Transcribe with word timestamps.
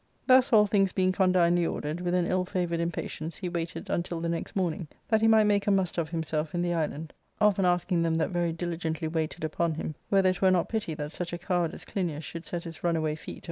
Thus, 0.25 0.51
all 0.51 0.65
things 0.65 0.91
being 0.93 1.11
condignly 1.11 1.63
ordered, 1.63 2.01
with 2.01 2.15
an 2.15 2.25
ill 2.25 2.43
favoured 2.43 2.79
impatience 2.79 3.37
he 3.37 3.49
waited 3.49 3.87
until 3.87 4.19
the 4.19 4.29
next 4.29 4.55
morning, 4.55 4.87
that 5.09 5.21
he 5.21 5.27
might 5.27 5.43
make 5.43 5.67
a 5.67 5.69
muster 5.69 6.01
of 6.01 6.09
himself 6.09 6.55
in 6.55 6.63
the 6.63 6.73
island, 6.73 7.13
often 7.39 7.65
asking 7.65 8.01
them 8.01 8.15
that 8.15 8.31
very 8.31 8.51
dihgently 8.51 9.07
waited 9.11 9.43
upon 9.43 9.75
him 9.75 9.93
whether 10.09 10.29
it 10.31 10.41
were 10.41 10.49
not 10.49 10.69
pity 10.69 10.95
that 10.95 11.11
such 11.11 11.33
a 11.33 11.37
coward 11.37 11.75
as 11.75 11.85
Clinias 11.85 12.23
should 12.23 12.47
set 12.47 12.63
his 12.63 12.83
runaway 12.83 13.13
feet 13.13 13.13
upon 13.13 13.13
the 13.13 13.15
face 13.15 13.21
of 13.21 13.25
the 13.25 13.35
earth. 13.35 13.39